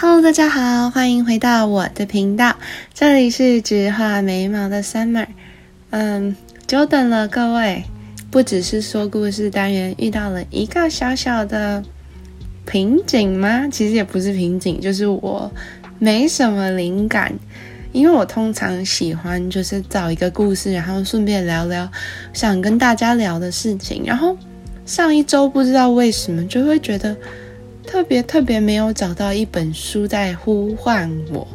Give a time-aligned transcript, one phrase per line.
[0.00, 2.54] Hello，大家好，欢迎回到我的频道，
[2.94, 5.26] 这里是只画眉毛的 Summer。
[5.90, 6.36] 嗯，
[6.68, 7.82] 久等了各位，
[8.30, 11.82] 不只是说故事单元遇到了一个小小的
[12.64, 13.66] 瓶颈吗？
[13.72, 15.50] 其实也不是瓶颈，就是我
[15.98, 17.34] 没什么灵感，
[17.90, 21.90] 因为我通常喜欢就是找一个故事，然后顺便聊聊
[22.32, 24.04] 想跟大家聊的事情。
[24.06, 24.38] 然后
[24.86, 27.16] 上一周不知道为什么就会觉得。
[27.88, 31.48] 特别特别没有找到一本书在呼唤我，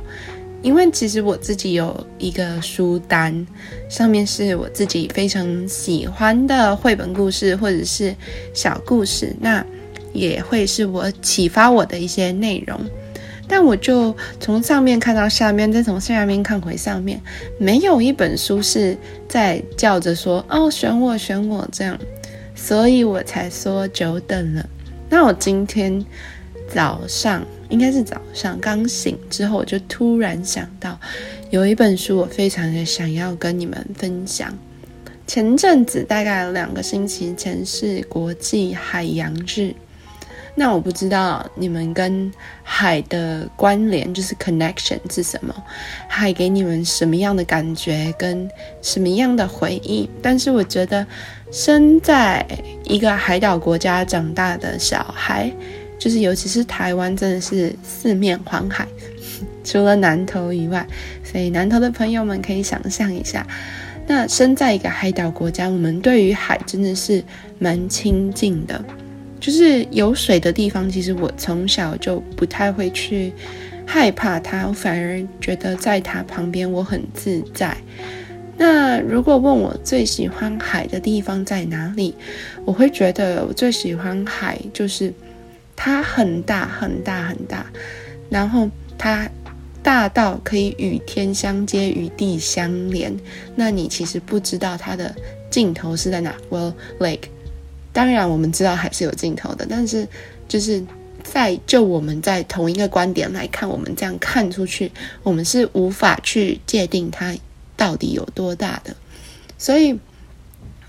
[0.64, 3.46] 因为其实我自己有一个书单，
[3.88, 8.16] 上面是我自己非常喜欢的绘本故事或者是
[8.52, 9.64] 小故事，那
[10.12, 12.80] 也会是我启发我的一些内容。
[13.48, 17.22] 但我就从上面看到下面，再从下面看回上面，
[17.60, 18.98] 没有一本书是
[19.30, 21.96] 在叫着说“哦，选我，选我”这样，
[22.56, 24.68] 所以我才说久等了。
[25.14, 26.04] 那我今天
[26.68, 31.00] 早上应该是早上刚醒之后，我就突然想到
[31.52, 34.52] 有一本书，我非常的想要跟你们分享。
[35.28, 39.76] 前阵子大概两个星期前是国际海洋日，
[40.56, 45.54] 那我不知道你们跟海的关联就是 connection 是什么，
[46.08, 48.50] 海给你们什么样的感觉跟
[48.82, 50.10] 什么样的回忆？
[50.24, 51.06] 但是我觉得。
[51.54, 52.44] 生在
[52.84, 55.52] 一个海岛国家长大的小孩，
[56.00, 58.88] 就是尤其是台湾，真的是四面环海，
[59.64, 60.84] 除了南投以外，
[61.24, 63.46] 所以南投的朋友们可以想象一下，
[64.08, 67.24] 那生在一个海岛国家，我们对于海真的是
[67.60, 68.84] 蛮亲近的，
[69.40, 73.32] 就是有水的地方，其实我从小就不太会去
[73.86, 77.78] 害怕它，我反而觉得在它旁边我很自在。
[78.58, 82.14] 那如果问我最喜欢海的地方在哪里，
[82.66, 85.12] 我会觉得我最喜欢海就是
[85.76, 87.66] 它很大很大很大，
[88.30, 89.28] 然后它
[89.82, 93.14] 大到可以与天相接与地相连。
[93.56, 95.14] 那你其实不知道它的
[95.50, 96.36] 尽头是在哪。
[96.50, 97.24] Well, lake
[97.92, 100.08] 当然我们知道海是有尽头的，但是
[100.48, 100.84] 就是
[101.24, 104.92] 在就我们在同一个观点来看，我们这样看出去，
[105.24, 107.36] 我们是无法去界定它。
[107.76, 108.96] 到底有多大的？
[109.58, 110.00] 所以，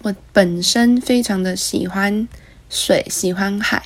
[0.02, 2.28] 我本身非常的喜欢
[2.68, 3.82] 水，喜欢海。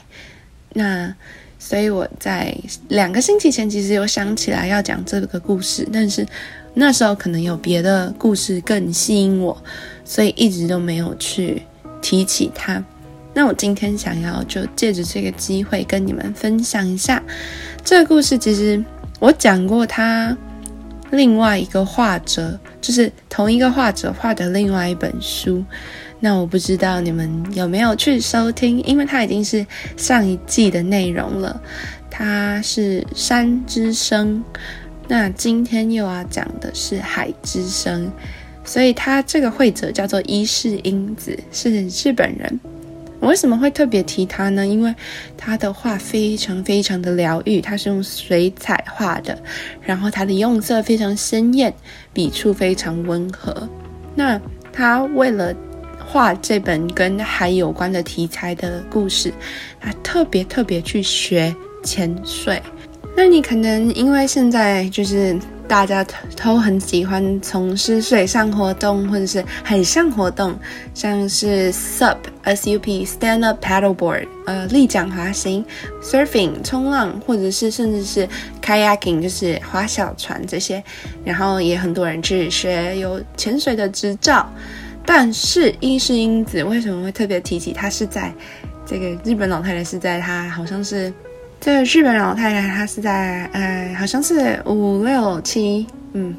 [0.72, 1.14] 那，
[1.58, 2.56] 所以我在
[2.88, 6.26] 两个星期前其实有想起来要讲这个故事，但是
[6.74, 9.62] 那时候可能有别的故事更吸引我，
[10.04, 11.62] 所以一直都没有去
[12.00, 12.82] 提起它。
[13.34, 17.22] 那我今天想要就借着这个机会跟你们分享一下
[17.84, 18.36] 这个故事。
[18.36, 18.82] 其实
[19.20, 20.36] 我讲过它。
[21.10, 25.64] 另外一个画者就是同一个画者画的另外一本书，
[26.20, 29.66] 那我不知道你们有没有去收听，因为它已经是
[29.96, 31.60] 上一季的内容了。
[32.10, 34.42] 它是山之声，
[35.06, 38.10] 那今天又要讲的是海之声，
[38.64, 42.60] 所以他这个绘者叫做伊势英子，是日本人。
[43.20, 44.66] 我为什么会特别提他呢？
[44.66, 44.94] 因为
[45.36, 49.36] 他的画非常非常的疗愈，他是用水彩画的，
[49.82, 51.74] 然后他的用色非常鲜艳，
[52.12, 53.68] 笔触非常温和。
[54.14, 54.40] 那
[54.72, 55.54] 他为了
[55.98, 59.32] 画这本跟海有关的题材的故事，
[59.80, 62.62] 他特别特别去学潜水。
[63.16, 65.38] 那你可能因为现在就是。
[65.68, 66.04] 大家
[66.42, 70.58] 都很喜欢从事水上活动或者是海上活动，
[70.94, 75.62] 像是 SUP、SUP、Stand Up Paddleboard，呃，立桨滑行、
[76.02, 78.26] Surfing、冲浪，或者是甚至是
[78.62, 80.82] Kayaking，就是划小船这些。
[81.22, 84.50] 然后也很多人去学有潜水的执照。
[85.04, 87.90] 但是伊势英子为什么会特别提起她？
[87.90, 88.32] 是在
[88.86, 91.12] 这个日本老太太是在她好像是。
[91.60, 96.34] 这日本老太太，她是在呃，好像是五六七，嗯，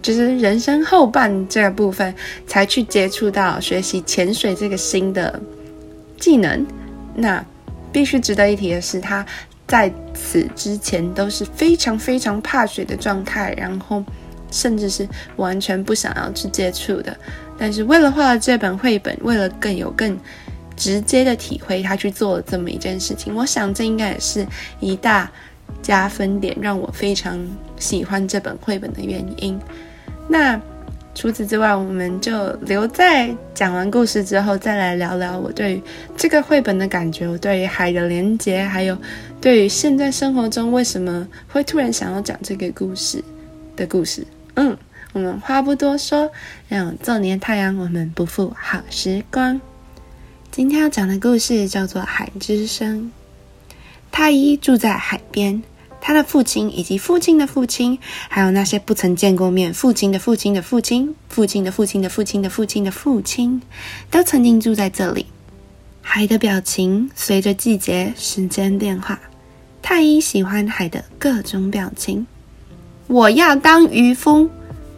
[0.00, 2.14] 就是人生后半这个部分
[2.46, 5.40] 才去接触到学习潜水这个新的
[6.18, 6.64] 技能。
[7.14, 7.44] 那
[7.90, 9.26] 必须值得一提的是，她
[9.66, 14.02] 在此之前都是非常非常怕水的状态，然后
[14.50, 15.06] 甚至是
[15.36, 17.14] 完全不想要去接触的。
[17.58, 20.16] 但是为了画这本绘本，为了更有更。
[20.76, 24.46] 直接的体会，他去做了这么一件事情，我想这应该也是
[24.80, 25.30] 一大
[25.82, 27.38] 加分点，让我非常
[27.78, 29.58] 喜欢这本绘本的原因。
[30.28, 30.60] 那
[31.14, 35.82] 除此之外，我们就留在讲完故事之后，再来聊聊我对于
[36.16, 38.96] 这个绘本的感觉，我对于海的连接，还有
[39.40, 43.22] 对于现在生活中为什么会突然想要讲这个故事
[43.76, 44.26] 的故事。
[44.54, 44.74] 嗯，
[45.12, 46.30] 我们话不多说，
[46.68, 49.60] 让这年太阳，我们不负好时光。
[50.52, 53.10] 今天要讲的故事叫做《海之声》。
[54.10, 55.62] 太一住在海边，
[55.98, 63.62] 他的父亲以及父亲的父亲，还有那些不曾见过面父亲的父亲的父亲、父亲的父亲的父亲的父亲的父亲，
[64.10, 65.24] 都曾经住在这里。
[66.02, 69.18] 海的表情随着季节、时间变化。
[69.80, 72.26] 太一喜欢海的各种表情。
[73.06, 74.50] 我要当渔夫，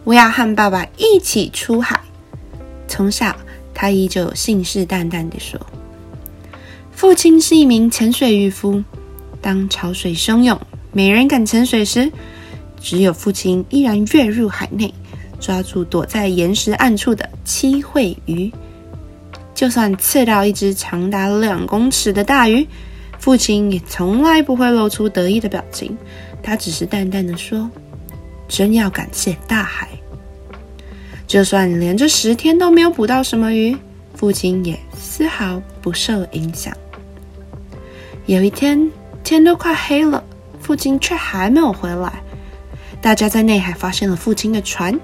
[0.03, 2.01] 我要和爸爸一起出海。
[2.89, 3.33] 从小，
[3.75, 5.59] 他依旧信誓旦旦地说
[6.91, 8.83] ：“父亲是一名潜水渔夫。
[9.41, 10.59] 当潮水汹涌，
[10.91, 12.11] 没人敢潜水时，
[12.79, 14.91] 只有父亲依然跃入海内，
[15.39, 18.51] 抓住躲在岩石暗处的七惠鱼。
[19.53, 22.67] 就算刺到一只长达两公尺的大鱼，
[23.19, 25.95] 父亲也从来不会露出得意的表情。
[26.41, 27.69] 他只是淡淡的说
[28.47, 29.89] ：‘真要感谢大海。’
[31.27, 33.75] 就算连着十天都没有捕到什么鱼，
[34.15, 36.75] 父亲也丝毫不受影响。
[38.25, 38.89] 有一天。”
[39.25, 40.23] 天都快黑了，
[40.61, 42.21] 父亲却还没有回来。
[43.01, 44.99] 大家在内海发现了父亲的船，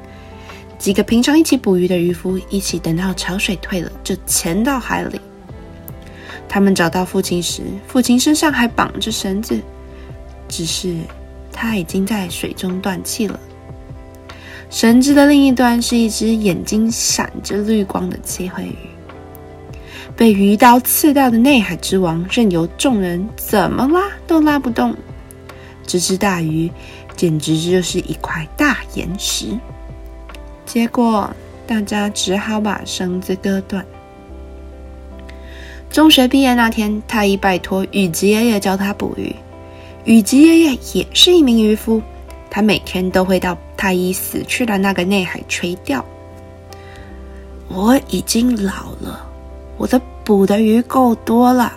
[0.78, 5.20] 几个平常一起捕鱼的渔夫一起等到潮水退了，就潜到海里。
[6.48, 9.60] 他们找到父亲时，父亲身上还绑着绳子，
[10.48, 10.96] 只是
[11.52, 13.40] 他已经在水中断气了。
[14.72, 18.76] 绳子的另一端是一只眼睛闪着绿光的七惠鱼。
[20.16, 24.96] 被鱼刀刺到的内海之王，任由众人怎么拉都拉不动。
[25.86, 26.72] 这只大鱼
[27.18, 29.48] 简直就是一块大岩石。
[30.66, 31.30] 结果
[31.68, 33.86] 大家只好把绳子割断。
[35.90, 39.36] 中学毕业那天，太一拜托雨吉爷爷教他捕鱼。
[40.06, 42.02] 雨吉爷爷也是一名渔夫，
[42.52, 46.06] 他每天都会到太医死去的那个内海垂钓。
[47.70, 49.28] 我已经老了。
[49.78, 51.74] 我的捕的鱼够多了，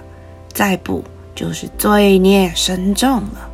[0.53, 1.03] 再捕
[1.35, 3.50] 就是罪孽深重了。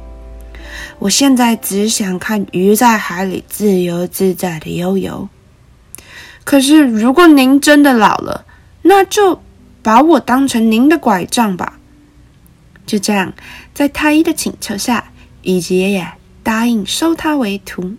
[0.99, 5.29] 我现在只想看鱼在海里自由自在的悠游。
[6.43, 8.45] 可是，如果您真的老了，
[8.83, 9.41] 那就
[9.83, 11.79] 把我当成您的拐杖吧。
[12.87, 13.33] 就这样，
[13.73, 15.13] 在太医的请求下，
[15.43, 15.93] 以及
[16.51, 17.95] 答应收他为徒。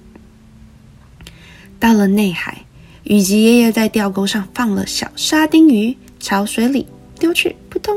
[1.80, 2.66] 到了内海，
[3.04, 5.96] 雨吉爷爷在钓钩上放了小沙丁鱼。
[6.20, 6.86] 朝水里
[7.18, 7.96] 丢去，扑通！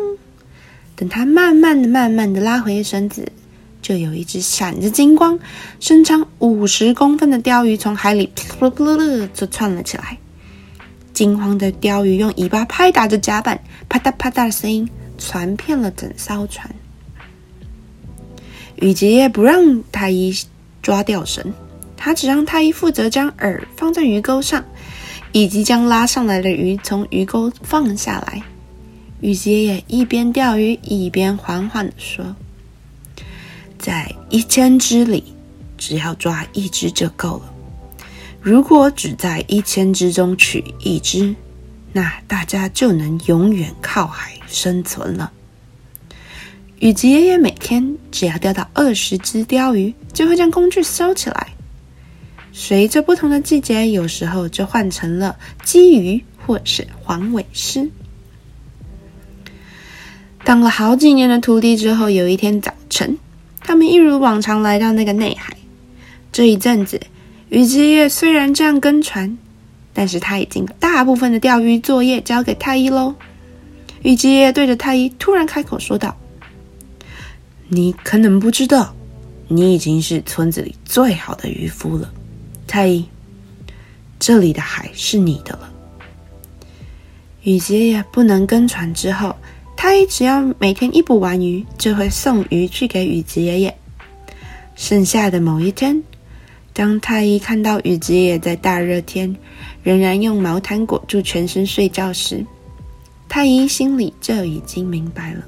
[0.95, 3.33] 等他慢慢的、慢慢的拉回绳子，
[3.83, 5.41] 就有一只闪着金光、
[5.81, 10.19] 身长五十公分的鲷鱼从海里噗噜噗噜噜就窜了起来。
[11.13, 16.73] 惊慌的鲷鱼用尾巴拍打着甲板，啪嗒啪嗒的声音传遍了整艘船。
[18.77, 20.35] 雨杰不让太一
[20.83, 21.53] 抓钓绳，
[21.97, 24.65] 他只让太一负责将饵放在鱼钩上。
[25.37, 28.41] 以及将拉上来的鱼从鱼钩放下来，
[29.21, 32.37] 雨吉也一边钓鱼一边缓缓的说
[33.77, 35.25] ：“在一千只里，
[35.77, 37.53] 只要抓一只就够了。
[38.41, 41.35] 如果只在一千只中取一只，
[41.93, 45.33] 那大家就能永远靠海生存了。”
[46.81, 51.49] 雨吉爷爷每天只要钓到二十只鲷鱼，就会将工具收起来。
[52.53, 57.91] 随着不同的季节，有时候就换成了鲫鱼或是黄尾狮。
[60.45, 63.19] 当了好几年的徒弟之后，有一天早晨，
[63.61, 65.57] 他们一如往常来到那个内海。
[66.31, 67.01] 这一阵子，
[67.49, 69.39] 雨吉爷虽然这样跟船，
[69.93, 73.15] 但是他已经大部分的钓鱼作业交给太一喽。
[74.03, 76.15] 雨之夜对着太一突然开口说道
[77.75, 78.95] ：“你可能不知道，
[79.49, 82.13] 你已经是村子里最好的渔夫了。”
[82.67, 83.05] 太医，
[84.19, 85.73] 这里的海是你的了。
[87.43, 89.37] 雨杰爷不能跟船之后，
[89.77, 93.77] 太医只要每天一捕完鱼，就会送鱼去给雨杰爷爷。
[94.77, 96.03] 剩下的某一天，
[96.73, 99.37] 当太医看到雨杰爷在大热天
[99.83, 102.45] 仍然用毛毯裹住全身睡觉时，
[103.29, 105.45] 太医心里就已经明白了。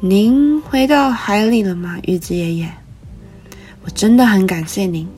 [0.00, 2.70] 您回到海里了吗，雨子爷爷？
[3.82, 5.08] 我真的很感谢您。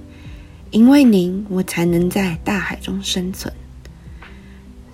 [0.70, 3.52] 因为您，我才能在大海中生存。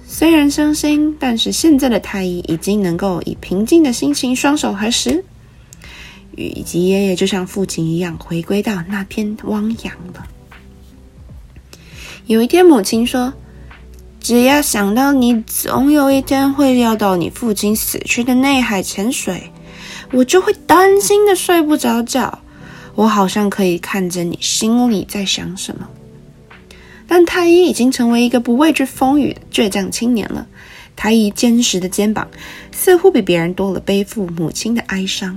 [0.07, 5.23] 虽然伤心，但是现在的太一已经能够以平静的心情双手合十。
[6.35, 10.27] 雨吉爷爷就像父亲一样，回归到那片汪洋了。
[12.25, 13.35] 有一天，母亲说
[14.19, 19.51] ：“只要想到你总有一天会要到你父亲死去的内海潜水，
[20.13, 22.41] 我就会担心的睡不着觉。”
[22.97, 25.89] 我好像可以看着你心里在想什么，
[27.09, 30.47] 但太一已经成为一个不畏惧风雨的倔强青年了。
[30.95, 32.29] 太一坚实的肩膀
[32.71, 35.37] 似乎比别人多了背负母亲的哀伤。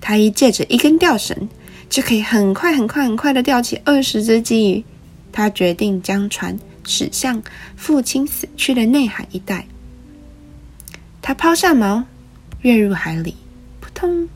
[0.00, 1.48] 太一借着一根吊绳，
[1.90, 4.84] 就可以很快、很快、很快的钓起二十只鲫鱼。
[5.32, 7.42] 他决定将船驶向
[7.74, 9.66] 父亲死去的内海一带。
[11.20, 12.04] 他抛下锚，
[12.66, 13.36] 跃入海里，
[13.80, 14.28] 扑通！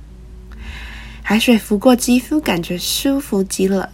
[1.21, 3.91] 海水拂过肌肤，感觉舒服极了。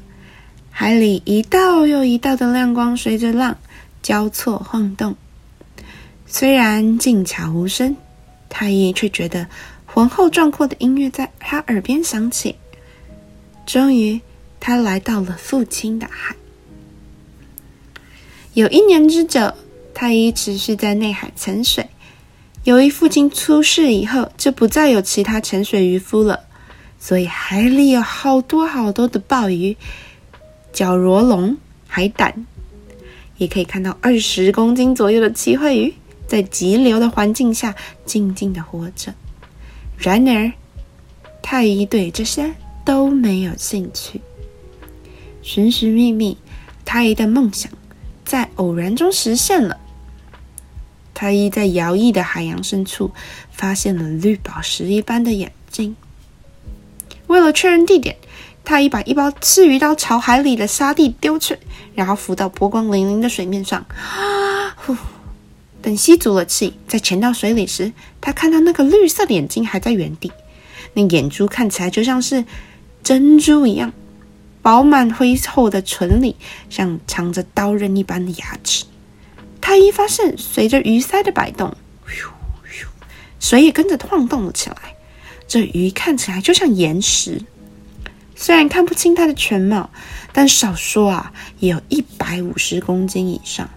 [0.70, 3.56] 海里一道又一道的亮光随着浪
[4.02, 5.16] 交错晃动。
[6.26, 7.96] 虽然静悄无声，
[8.50, 9.46] 太一却觉得
[9.86, 12.56] 浑厚壮阔的音乐在他耳边响起。
[13.64, 14.20] 终于，
[14.60, 16.36] 他来到了父亲的海。
[18.52, 19.54] 有一年之久，
[19.94, 21.88] 太一持续在内海潜水。
[22.66, 26.40] 由于父亲出事以后，就不再有其他潜水渔夫了，
[26.98, 29.76] 所以海里有好多好多的鲍鱼、
[30.72, 31.56] 角螺龙、
[31.86, 32.44] 海胆，
[33.36, 35.94] 也可以看到二十公斤左右的鳍喙鱼，
[36.26, 37.72] 在急流的环境下
[38.04, 39.14] 静静的活着。
[39.96, 40.50] 然而，
[41.40, 42.52] 太一对这些
[42.84, 44.20] 都没有兴趣。
[45.40, 46.36] 寻寻觅觅，
[46.84, 47.70] 太一的梦想
[48.24, 49.78] 在偶然中实现了。
[51.16, 53.10] 太一在摇曳的海洋深处
[53.50, 55.96] 发现了绿宝石一般的眼睛。
[57.26, 58.16] 为了确认地点，
[58.62, 61.56] 太一把一包刺鱼刀朝海里的沙地丢去，
[61.94, 63.80] 然后浮到波光粼粼的水面上。
[63.80, 64.76] 啊！
[64.76, 64.94] 呼！
[65.80, 70.30] 等吸足了气，再潜到水里时，他看到那个绿色的眼睛还在原地，
[70.92, 72.44] 那眼珠看起来就像是
[73.02, 73.90] 珍珠一样，
[74.60, 76.36] 饱满灰厚的唇里
[76.68, 78.84] 像藏着刀刃一般的牙齿。
[79.66, 81.76] 太一发现，随着鱼鳃的摆动，
[83.40, 84.76] 水也跟着晃动了起来。
[85.48, 87.42] 这鱼看起来就像岩石，
[88.36, 89.90] 虽然看不清它的全貌，
[90.32, 93.68] 但少说啊，也有一百五十公斤以上。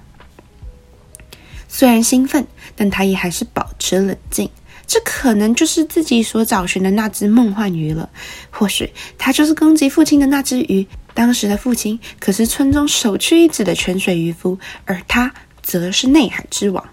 [1.68, 4.48] 虽然兴奋，但他也还是保持冷静。
[4.86, 8.12] 这可能就是自己所找寻的那只梦幻鱼了。
[8.52, 10.86] 或许，它就是攻击父亲的那只鱼。
[11.16, 15.34] 当时的父亲可是村中首屈一指的泉水渔夫，而他。
[15.70, 16.90] 则是内海之王，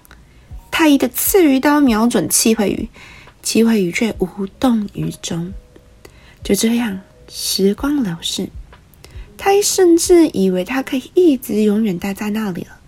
[0.71, 2.90] 太一的刺鱼刀瞄准七惠鱼，
[3.42, 5.54] 七惠鱼却无动于衷。
[6.45, 8.50] 就这样，时光流逝，
[9.38, 12.78] 太一甚至以为他可以一直永远待在那里了。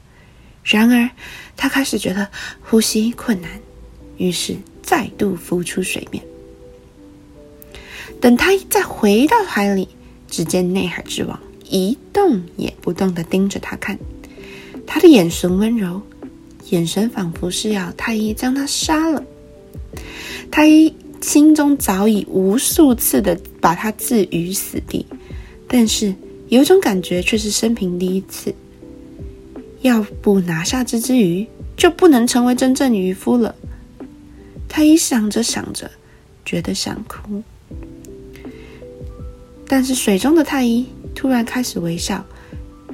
[0.63, 1.09] 然而，
[1.57, 2.29] 他开始觉得
[2.63, 3.51] 呼吸困难，
[4.19, 6.23] 于是再度浮出水面。
[8.21, 9.89] 等他再回到海里，
[10.29, 13.99] 只见内海之王一动也不动的盯着他看。
[14.91, 16.01] 他的眼神温柔，
[16.71, 19.23] 眼神仿佛是要太一将他杀了。
[20.51, 25.05] 太一心中早已无数次的把他置于死地，
[25.69, 26.15] 但是
[26.49, 28.53] 有种感觉却是生平第一次。
[29.83, 33.55] 要不拿下这只鱼，就不能成为真正渔夫了。
[34.69, 35.91] 太一想着想着，
[36.47, 37.43] 觉得想哭。
[39.69, 42.25] 但是水中的太一突然开始微笑，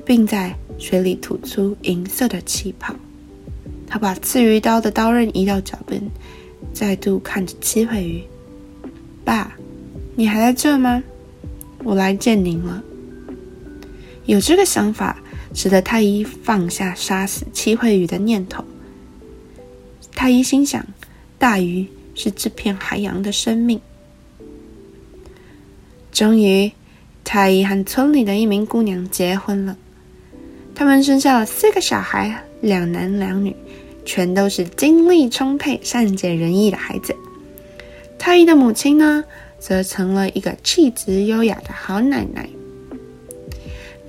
[0.05, 0.55] 并在。
[0.79, 2.95] 水里吐出银色的气泡，
[3.87, 6.03] 他把刺鱼刀的刀刃移到脚边，
[6.73, 8.23] 再度看着七惠鱼
[9.25, 9.57] ：“爸，
[10.17, 11.03] 你还在这吗？
[11.83, 12.83] 我来见您了。”
[14.27, 15.23] 有这个想法，
[15.55, 18.65] 使得太医放下杀死七惠鱼的念头。
[20.13, 20.85] 太医心想：
[21.39, 23.81] 大鱼是这片海洋的生命。
[26.11, 26.73] 终于，
[27.23, 29.77] 太医和村里的一名姑娘结婚了。
[30.75, 33.55] 他们生下了四个小孩，两男两女，
[34.05, 37.15] 全都是精力充沛、善解人意的孩子。
[38.19, 39.25] 太一的母亲呢，
[39.59, 42.49] 则成了一个气质优雅的好奶奶。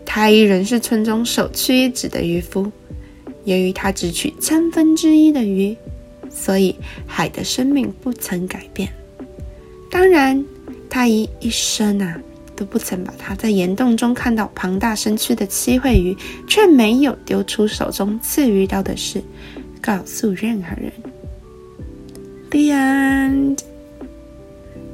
[0.05, 2.71] 太一仍是村中首屈一指的渔夫，
[3.43, 5.77] 由于他只取千分之一的鱼，
[6.29, 8.89] 所以海的生命不曾改变。
[9.91, 10.43] 当然，
[10.89, 12.17] 太一一生啊。
[12.55, 16.15] 都不曾把他在岩洞中看到庞大身躯的七惠鱼，
[16.47, 19.21] 却没有丢出手中刺鱼刀的事，
[19.81, 20.91] 告诉任何人。
[22.49, 23.59] The end。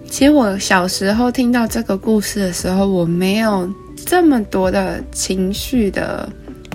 [0.09, 3.71] 其实我小时候听到这个故事的时候，我没有
[4.05, 6.27] 这么多的情绪的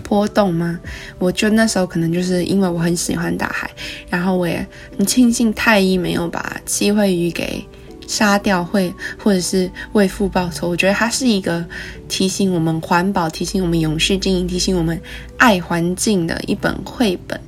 [0.02, 0.80] 波动吗？
[1.18, 3.70] 我就那时候可能就是因为我很喜欢大海，
[4.08, 4.66] 然后我也
[4.96, 7.62] 很庆幸太医没有把七惠鱼给。
[8.06, 11.64] 杀掉会，或者是为父报仇，我觉得它是一个
[12.08, 15.00] 提醒我们环保、提醒我们永续经营、提醒我们
[15.36, 17.40] 爱环境的一本绘本。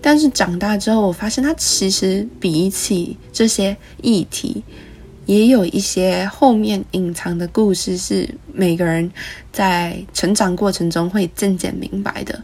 [0.00, 4.62] 但是长大之后，我发现它其实比起这些议题，
[5.26, 9.10] 也有一些后面隐藏的故事，是每个人
[9.50, 12.42] 在成长过程中会渐渐明白的。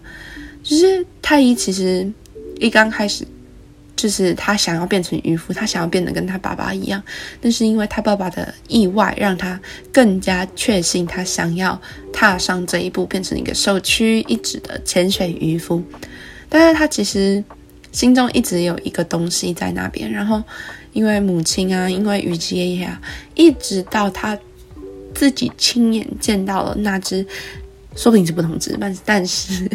[0.62, 2.11] 就是太一其实
[2.59, 3.26] 一刚开始。
[4.00, 7.02] 就是他想要变成渔夫，他想要变得跟他爸爸一样，
[7.38, 9.61] 但是因为他爸爸的意外，让他
[9.92, 11.78] 更加确信他想要
[12.11, 15.85] 踏上这一步，变成一个首屈一指的潜水渔夫。
[16.49, 17.45] 但是他其实
[17.92, 20.42] 心中一直有一个东西在那边，然后
[20.95, 22.99] 因为母亲啊，因为雨吉爷爷啊，
[23.35, 24.38] 一直到他
[25.14, 27.26] 自己亲眼见到了那只。
[27.97, 29.68] 说不定是不同只，但 但是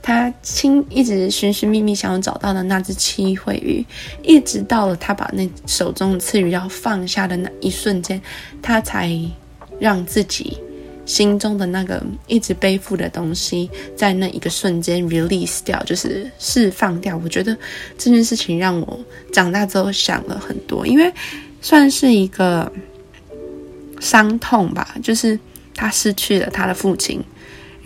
[0.00, 3.84] 他亲一直寻寻觅觅想要找到的那只七惠鱼，
[4.22, 8.20] 一直到了他把那手中的刺鱼要放下的那一瞬间，
[8.62, 9.10] 他才
[9.80, 10.56] 让自己
[11.04, 17.20] 心中的那个一直背负的东西，在那一个瞬间 release 掉，就是释放掉。
[17.22, 17.56] 我觉得
[17.98, 18.98] 这件事情让我
[19.32, 21.12] 长大之后想了很多，因为
[21.60, 22.72] 算是一个
[24.00, 25.38] 伤痛吧，就是
[25.74, 27.22] 他失去了他的父亲。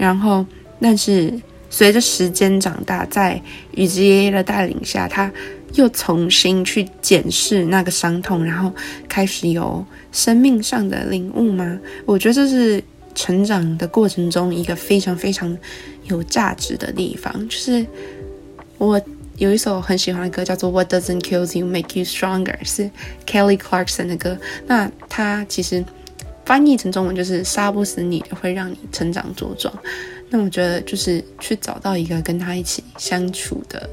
[0.00, 0.47] 然后，
[0.80, 1.30] 但是
[1.69, 3.38] 随着时间长大，在
[3.73, 5.30] 雨之爷爷的带领下，他
[5.75, 8.73] 又重新去检视那个伤痛，然后
[9.07, 11.78] 开始有生命上的领悟吗？
[12.07, 12.83] 我觉得这是
[13.14, 15.54] 成长的过程中一个非常非常
[16.04, 17.30] 有价值的地方。
[17.47, 17.87] 就是
[18.78, 18.99] 我
[19.37, 22.90] 有一首很喜欢的歌，叫做《What Doesn't Kill You Make You Stronger》，是
[23.26, 24.38] Kelly Clarkson 的歌。
[24.66, 25.85] 那他其实。
[26.50, 29.73] 翻译成中文就是“杀不死你，会让你成长茁壮”。
[30.30, 33.88] 那我觉得就是去找到一个跟他一起相处的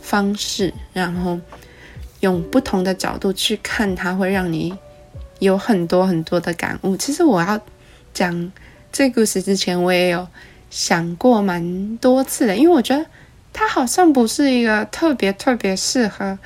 [0.00, 1.36] 方式，然后
[2.20, 4.72] 用不同的角度去看他，会让你
[5.40, 6.96] 有很多很多的感悟。
[6.96, 7.60] 其实我要
[8.14, 8.52] 讲
[8.92, 10.28] 这故事之前，我也有
[10.70, 13.04] 想过蛮多次的，因为我觉得
[13.52, 16.38] 他好像不是一个特别特别适合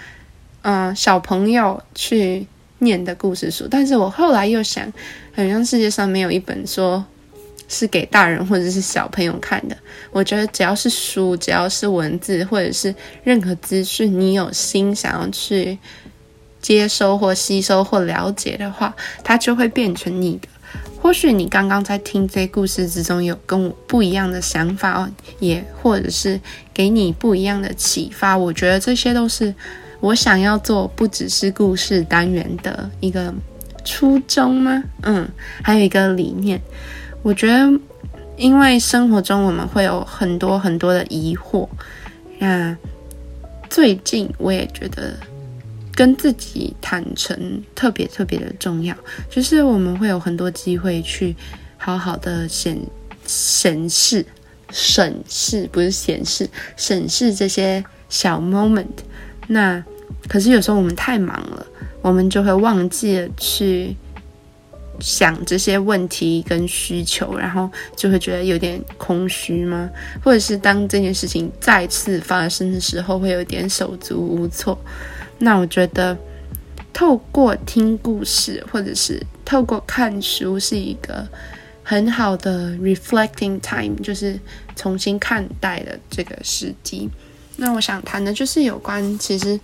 [0.63, 2.47] 嗯小朋友去。
[2.81, 4.93] 念的故事书，但是我后来又想，
[5.35, 7.03] 好像世界上没有一本说
[7.69, 9.77] 是给大人或者是小朋友看的。
[10.13, 15.79] 我觉得只要是书，只要是文字，或者是任何资讯，你有心想要去
[16.61, 20.49] 接收或吸收或了解的话，它就会变成你的。
[21.01, 26.39] 或许你刚刚在听这故事之中有跟我不一样的想法哦，也或者是
[26.75, 28.37] 给你不一样的启发。
[28.37, 29.55] 我觉得这些都是。
[30.01, 33.33] 我想要做不只是故事单元的一个
[33.85, 34.83] 初衷吗？
[35.03, 35.29] 嗯，
[35.63, 36.61] 还有一个理念。
[37.23, 37.81] 我觉得，
[38.37, 41.69] 因为生活中我们会有很多很多的疑惑。
[42.39, 42.77] 那
[43.71, 45.15] 最近我也觉得，
[45.95, 48.95] 跟自己坦诚特别特别的重要。
[49.31, 51.35] 就是我们会有很多机会去
[51.79, 52.79] 好好的显
[53.27, 54.25] 审视、
[54.71, 58.87] 审视，不是显示，审视这些小 moment。
[59.47, 59.85] 那
[60.29, 61.67] 可是有时候我们太忙了，
[62.03, 63.95] 我们就会忘记了去
[64.99, 69.91] 想这些问题跟需求，然后就会觉得有点空虚吗？
[70.23, 74.79] 或者是当这件事情再次发生的时候，会有点手足无措？
[75.39, 76.17] 那我觉得
[76.93, 81.29] 透过听故事或者是透过看书是一个
[81.83, 84.41] 很好的 reflecting time，就是
[84.75, 87.09] 重新看待的这个时机。
[87.57, 89.59] 那我想谈的就是有关其实。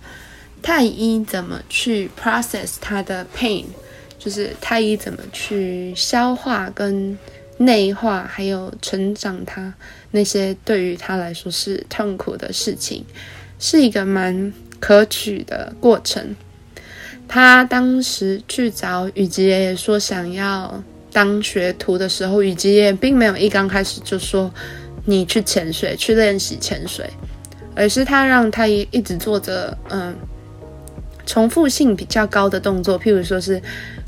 [0.65, 3.65] 太医怎么去 process 他的 pain，
[4.17, 7.17] 就是太医怎么去消化跟
[7.57, 9.73] 内化，还有成长他
[10.11, 13.03] 那些对于他来说是痛苦的事情，
[13.59, 16.33] 是一个蛮可取的过程。
[17.27, 24.49] 他当时去找雨吉爷爷说想要当学徒的时候，雨吉爷爷并没有一刚开始就说
[25.03, 27.05] 你去潜水去练习潜水，
[27.75, 30.15] 而是他让太一一直做着嗯。
[31.25, 33.59] 重复性比较高的动作，譬如说是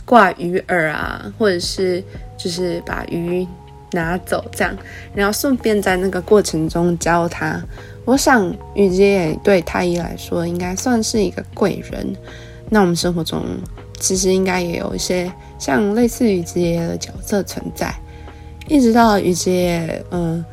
[0.03, 2.03] 挂鱼饵啊，或者是
[2.37, 3.47] 就是把鱼
[3.93, 4.77] 拿走这样，
[5.13, 7.57] 然后顺便在那个过程中教他。
[8.03, 12.13] 我想雨姐也对太医来说应该算是一个贵人。
[12.69, 13.45] 那我们生活中
[13.97, 17.95] 其实应该也有一些像类似于雨姐的角色存在。
[18.67, 20.43] 一直到雨姐，嗯，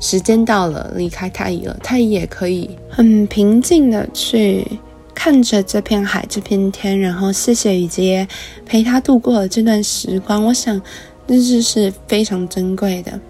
[0.00, 4.66] 时间到了离开太乙了，太乙也可以很平静的去。
[5.14, 8.28] 看着这片海，这片天，然后谢谢雨杰
[8.64, 10.44] 陪他度过了这段时光。
[10.44, 10.80] 我想，
[11.26, 13.20] 日志是非常珍贵的。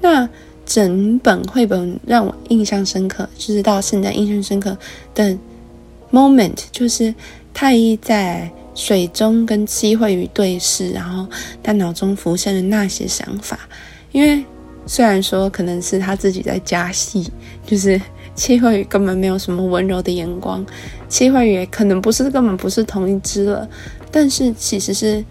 [0.00, 0.28] 那
[0.66, 4.76] 整本绘本让我印象深刻，就是到现在印象深刻
[5.14, 5.38] 的
[6.10, 7.14] moment，就是
[7.54, 11.24] 太一在水中跟七惠鱼对视，然后
[11.62, 13.60] 他脑中浮现的那些想法。
[14.10, 14.44] 因为
[14.88, 17.30] 虽然说可能是他自己在加戏，
[17.64, 18.00] 就是。
[18.34, 20.64] 七惠鱼根本没有什么温柔的眼光，
[21.08, 23.68] 七惠鱼可能不是根本不是同一只了，
[24.12, 25.24] 但是其实是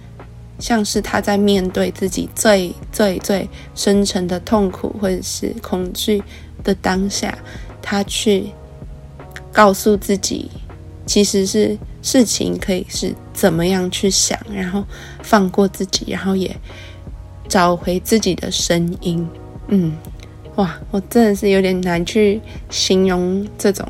[0.59, 6.21] 像是他在面对自己最最最深沉的痛苦或者是恐惧
[6.65, 7.37] 的当下，
[7.81, 8.47] 他去
[9.53, 10.51] 告诉自己
[11.05, 14.83] 其实是事情可以是怎么样去想，然后
[15.23, 16.53] 放过自己，然后也
[17.47, 19.25] 找回自己的声音。
[19.69, 19.97] 嗯，
[20.55, 23.85] 哇，我真的是有点难去形容这种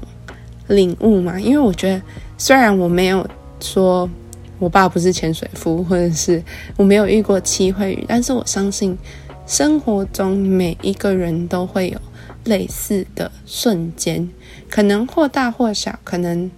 [0.67, 2.01] 领悟嘛，因为我觉得
[2.37, 3.27] 虽然我没有
[3.59, 4.09] 说
[4.57, 6.43] 我爸不是潜水夫，或者是
[6.75, 8.97] 我没有遇过七会鱼，但是我相信
[9.45, 11.99] 生活中每一个人都会有
[12.45, 14.27] 类似的瞬间，
[14.67, 16.49] 可能或大或小，可能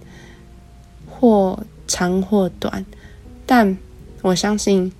[1.08, 2.84] 或长或短，
[3.44, 3.76] 但
[4.22, 4.90] 我相信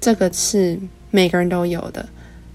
[0.00, 0.78] 这个是
[1.12, 2.08] 每个人都有的，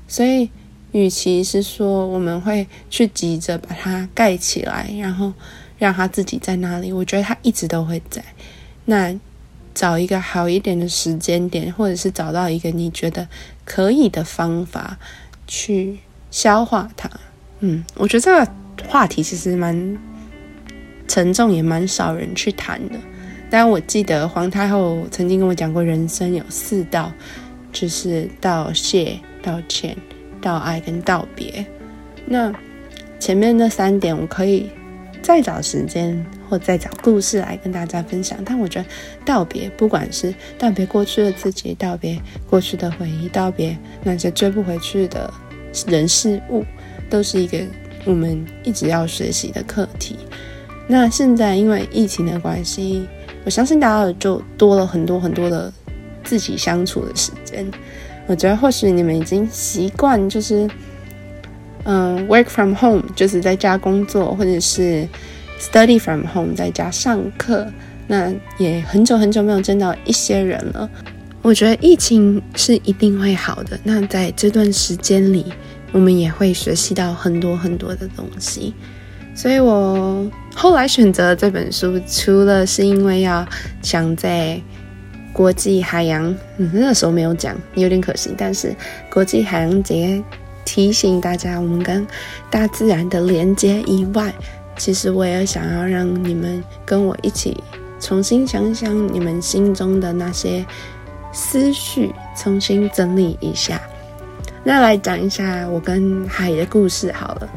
[0.07, 0.49] 所以。
[0.93, 5.33] 与其是说我们会去急着把它盖起来，然后
[5.77, 8.23] 让它自己在那里，我觉得它一直都会在。
[8.85, 9.13] 那
[9.73, 13.27] 找一个好一点的时间点，或者是找到一个你觉得
[13.65, 14.97] 可以的方法
[15.47, 15.97] 去
[16.29, 17.09] 消化它。
[17.59, 18.51] 嗯，我觉得这个
[18.87, 19.97] 话题其实蛮
[21.07, 22.95] 沉重，也蛮少人去谈的。
[23.49, 27.11] 但我记得皇太后曾经跟我讲过，人生有四道，
[27.71, 29.97] 就是道谢、道歉。
[30.43, 31.65] 道爱跟道别，
[32.25, 32.53] 那
[33.17, 34.69] 前面那三点我可以
[35.21, 38.37] 再找时间或再找故事来跟大家分享。
[38.45, 38.85] 但我觉得
[39.25, 45.33] 道别，不管是道别过去的自己，道别过去的回忆，道别那些追不回去的
[45.87, 46.65] 人事物，
[47.09, 47.57] 都是一个
[48.03, 50.17] 我们一直要学习的课题。
[50.85, 53.07] 那现在因为疫情的关系，
[53.45, 55.71] 我相信大家就多了很多很多的
[56.25, 57.65] 自己相处的时间。
[58.25, 60.67] 我觉得或许你们已经习惯，就是
[61.83, 65.05] 嗯，work from home，就是在家工作，或者是
[65.59, 67.67] study from home，在家上课。
[68.07, 70.89] 那也很久很久没有见到一些人了。
[71.41, 73.77] 我觉得疫情是一定会好的。
[73.83, 75.51] 那在这段时间里，
[75.91, 78.73] 我们也会学习到很多很多的东西。
[79.35, 83.45] 所以我后来选择这本书，除了是因为要
[83.81, 84.61] 想在。
[85.33, 88.33] 国际海洋，嗯，那时候没有讲，有点可惜。
[88.37, 88.73] 但是
[89.09, 90.23] 国际海洋节
[90.63, 92.05] 提醒大家，我们跟
[92.51, 94.31] 大自然的连接以外，
[94.77, 97.61] 其实我也想要让你们跟我一起
[97.99, 100.63] 重新想想你们心中的那些
[101.31, 103.81] 思绪，重新整理一下。
[104.63, 107.49] 那来讲一下我跟海的故事好了。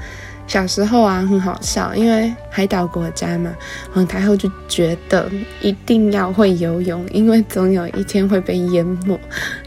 [0.47, 3.53] 小时候啊，很好笑，因为海岛国家嘛，
[3.93, 5.29] 皇太后就觉得
[5.61, 9.19] 一定要会游泳，因为总有一天会被淹没，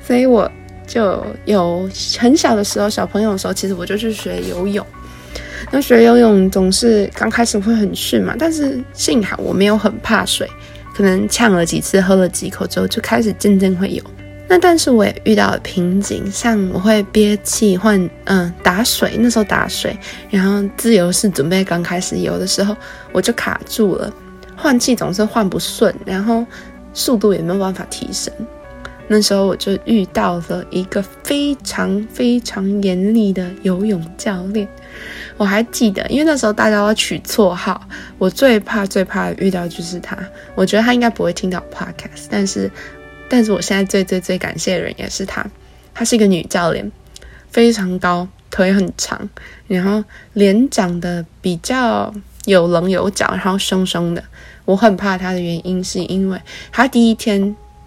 [0.01, 0.49] 所以我
[0.87, 4.85] 就有很小的时候，小朋友的时候，其实我就去学游泳。
[5.71, 10.49] 那学游泳总是刚开始会很逊嘛，但是幸好我没有很怕水，
[10.95, 14.01] 可能呛了几次，喝了几口之后，就开始渐渐会游。
[14.51, 19.95] 那但是我也遇到了瓶颈，像我会憋气换嗯打水，那时候打水，
[20.31, 22.75] 然后自由式准备刚开始游的时候，
[23.11, 24.11] 我就卡住了，
[24.57, 26.43] 换气总是换不顺，然后
[26.95, 28.33] 速度也没有办法提升。
[29.07, 34.67] 那时候我就遇到了一个非常非常严厉的游泳教练，
[35.37, 37.79] 我还记得，因为那时候大家要取绰号，
[38.17, 40.17] 我最怕最怕遇到就是他，
[40.55, 42.71] 我觉得他应该不会听到 podcast，但是。
[43.29, 45.45] 但是我现在最最最感谢的人也是她，
[45.93, 46.91] 她是一个女教练，
[47.51, 49.29] 非常高，腿很长，
[49.67, 52.11] 然后脸长得比较
[52.45, 54.23] 有棱有角，然后凶凶的。
[54.65, 57.39] 我很怕她的原因是因为她第一天，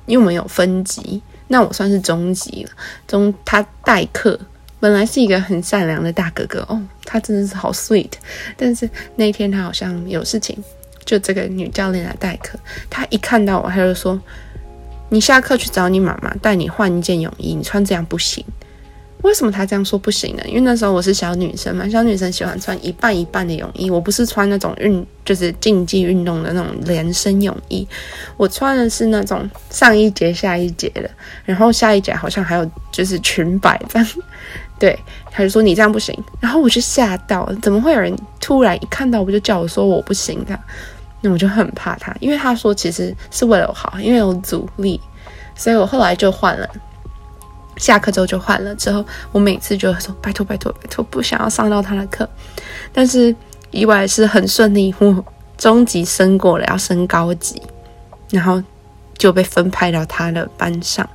[0.06, 2.70] 因为我们有分级，那我算是中级了。
[3.08, 4.38] 中她代课，
[4.78, 8.12] 本来是一个很善良的大哥哥哦，他真的是好 sweet。
[8.56, 10.56] 但是那天他好像有事情，
[11.04, 12.56] 就这个女教练来代课，
[12.88, 14.20] 他一看到我，他就说。
[15.12, 17.54] 你下课去找你妈妈，带你换一件泳衣。
[17.54, 18.42] 你穿这样不行。
[19.20, 20.42] 为什么他这样说不行呢？
[20.46, 23.90] 因为那时候我是小女生嘛，小女生喜欢穿一半一半的泳衣。
[23.90, 27.86] 我不是穿那种运，就是竞技运动的那种连身泳衣。
[28.38, 31.10] 我穿的是那种上一节下一节的，
[31.44, 34.08] 然后下一节好像还有就是裙摆这样。
[34.78, 34.98] 对，
[35.30, 36.18] 他就说你这样不行。
[36.40, 40.58] 然后我就吓到，怎么会有人突然一看到我就叫我说我不行的？
[41.22, 45.00] 那我就很怕他，因为他说其实是为了我好，因为有阻力，
[45.54, 46.68] 所以我后来就换了。
[47.78, 52.28] 下课之后就换了，之后我每次就说拜托拜托拜托，不想要上到他的课。
[52.92, 53.34] 但是
[53.70, 55.24] 意外是很顺利，我
[55.56, 57.60] 中级升过了，要升高级，
[58.30, 58.62] 然后
[59.16, 61.08] 就被分派到他的班上。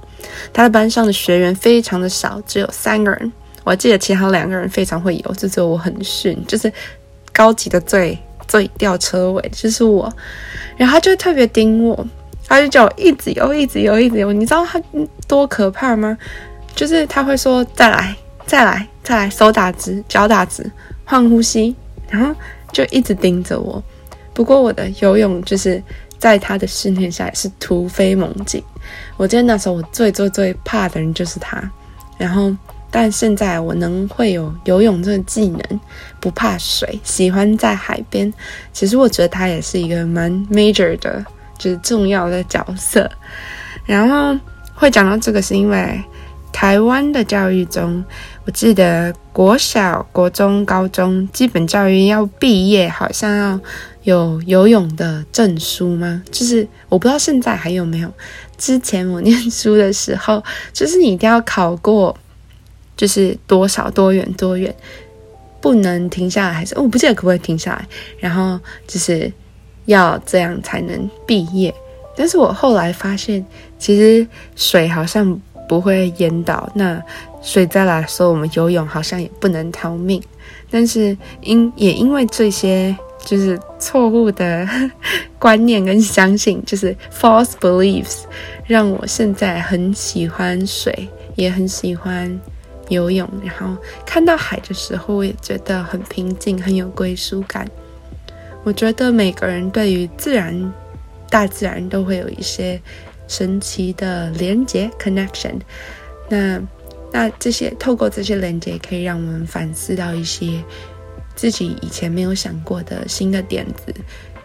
[0.52, 3.32] 他的班上的学员非常的少，只有三个人。
[3.64, 6.72] 我记得其他两个人非常会游，就只有我很逊，就是
[7.32, 8.18] 高级的最。
[8.48, 10.12] 最吊车尾就是我，
[10.78, 12.08] 然后他就特别盯我，
[12.48, 14.32] 他就叫我一直游，一直游，一直游。
[14.32, 14.82] 你知道他
[15.28, 16.18] 多可怕吗？
[16.76, 20.70] 就是他会说再来，再来，再来，手打直，脚打直，
[21.04, 21.76] 换呼吸，
[22.10, 22.34] 然后
[22.72, 23.84] 就一直盯着我。
[24.34, 25.82] 不过我的游泳就是
[26.20, 28.64] 在他的训练下也是突飞猛进。
[29.18, 31.60] 我记得那时候我最最最怕的人就是他，
[32.18, 32.56] 然后
[32.90, 35.80] 但现在我能会有游泳这个技能，
[36.20, 38.34] 不怕水，喜欢在海边。
[38.72, 41.24] 其实我觉得他也是一个蛮 major 的，
[41.58, 43.10] 就是重要的角色。
[43.86, 44.40] 然后
[44.74, 46.02] 会讲到这个，是因为
[46.52, 48.04] 台湾的教育中，
[48.46, 53.60] 我记得国小、国中、高中基本教育要毕业，好像要
[54.04, 56.24] 有游泳的证书吗？
[56.32, 58.12] 就是我不知道现在还有没有。
[58.58, 62.18] 之前我念书的时候，就是你一定要考过，
[62.98, 64.76] 就是多少多远多远，
[65.62, 67.88] 不能停下来，还是我不记得可不可以停下来。
[68.20, 69.32] 然后就是
[69.86, 71.74] 要这样才能毕业。
[72.16, 73.46] 但是我后来发现，
[73.78, 76.68] 其实水好像不会淹倒。
[76.74, 77.02] 那
[77.44, 80.22] 水再来说，我们游泳好像也不能逃命。
[80.70, 84.68] 但是因也因为这些就是错误的
[85.38, 88.22] 观念跟相信，就是 false beliefs，
[88.66, 92.40] 让我现在很喜欢水，也很喜欢
[92.90, 93.30] 游泳。
[93.44, 97.70] 然后看到海的时候，我也觉得很平静，很有归属感。
[98.64, 100.74] 我觉得每个人对于自然。
[101.30, 102.82] 大自然都会有一些
[103.28, 105.60] 神奇的连接 （connection）。
[106.30, 106.58] 那
[107.12, 110.64] 那这些透过这些连接，可以让我们反思到一些
[111.36, 113.94] 自己以前没有想过的新的点子。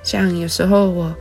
[0.03, 1.15] 像有时候我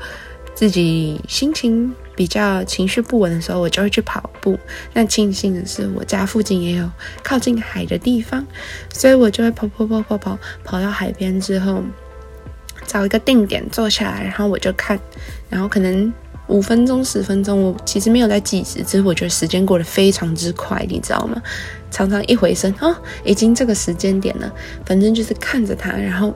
[0.54, 4.58] 自己心情比较情绪不稳的时候，我就会去跑步。
[4.94, 6.90] 那庆幸的是，我家附近也有
[7.24, 8.46] 靠近海的地方，
[8.94, 11.84] 所以我就会跑跑跑跑跑跑到海边之后。
[12.88, 15.00] 找一个定点坐下来，然后我就看，
[15.50, 16.12] 然后可能
[16.48, 21.42] 五分钟、十分钟，我其实没有在计时，只是我觉得时间过得非常之快，你知道吗？
[21.90, 24.52] 常常一回身，哦，已经这个时间点了。
[24.84, 26.36] 反正就是看着它，然后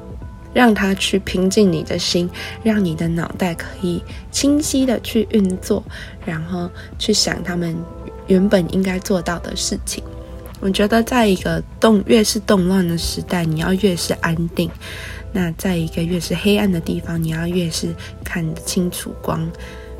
[0.56, 2.30] 让它去平静你的心，
[2.64, 5.84] 让你的脑袋可以清晰的去运作，
[6.26, 7.76] 然后去想他们
[8.28, 10.02] 原本应该做到的事情。
[10.62, 14.72] 我觉得，在一个动越是动乱的时代，你要越是安定。
[15.34, 19.46] 那在一个越是黑暗的地方，你要越是看得清楚光。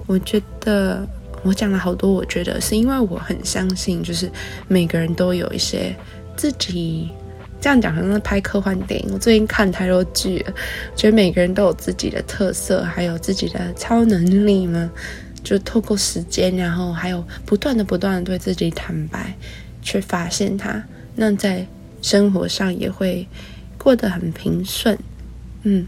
[0.08, 1.06] 我觉得
[1.44, 4.32] 我讲了好多，我觉得是因为我很相信，就是
[4.70, 5.94] 每个人都有一些
[6.38, 7.10] 自己
[7.62, 9.10] 这样讲，好像是拍科幻电影。
[9.14, 10.54] 我最近看太多剧了，
[10.96, 14.90] 觉得每个人都有自己的特色，还有自己的超能力嘛。
[15.44, 19.36] 就透过时间，然后还有不断的、不断的对自己坦白，
[19.82, 20.84] 去发现它。
[21.16, 21.66] 那在
[22.02, 23.28] 生活上也会
[23.78, 24.98] 过得很平顺。
[25.62, 25.86] 嗯，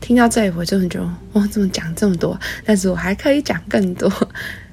[0.00, 2.38] 听到这里我就很觉得，我怎么讲这么多？
[2.64, 4.08] 但是我还可以讲更多。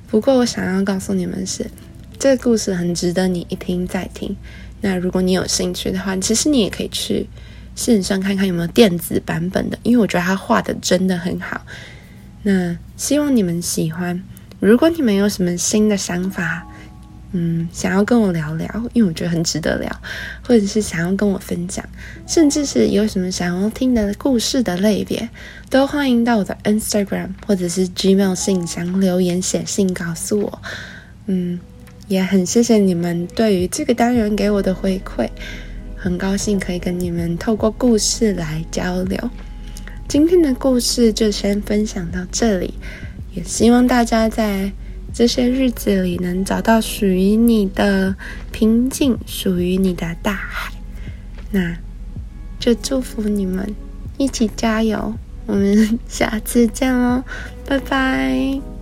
[0.08, 1.66] 不过我想要告诉你们是，
[2.20, 4.36] 这个故事很值得你一听再听。
[4.82, 7.28] 那如果你有兴趣的话，其实你也可以去
[7.76, 11.62] 线上看看有没有电子版本的，因为我觉得他画的真的很好。
[12.44, 14.22] 那希望你们喜欢。
[14.60, 16.66] 如果你们有什么新的想法，
[17.34, 20.02] 嗯，想要跟我聊聊，因为我觉得很值得聊，
[20.48, 21.84] 或者是想要跟我分享，
[22.26, 25.30] 甚至是有什么想要听的故事的类别，
[25.70, 30.62] 都欢迎到我的 Instagram 或者是 Gmail 信箱留言写信告诉我。
[31.28, 31.60] 嗯，
[32.08, 35.30] 也很谢谢你们对于这个单元给我的回馈，
[35.96, 39.30] 很高兴可以跟你们透过故事来交流。
[40.08, 42.74] 今天的故事就先分享到这里，
[43.34, 44.72] 也希望大家在。
[45.14, 48.16] 这些日子里，能找到属于你的
[48.52, 50.72] 平静，属于你的大海，
[51.50, 51.76] 那
[52.60, 53.74] 就祝福你们
[54.18, 55.16] 一起加油。
[55.48, 57.24] 我们下次见喽，
[57.66, 58.77] 拜拜。